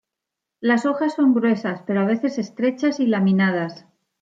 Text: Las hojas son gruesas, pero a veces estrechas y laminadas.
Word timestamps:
Las 0.61 0.87
hojas 0.87 1.13
son 1.13 1.35
gruesas, 1.35 1.83
pero 1.85 2.01
a 2.01 2.05
veces 2.05 2.39
estrechas 2.39 2.99
y 2.99 3.05
laminadas. 3.05 3.85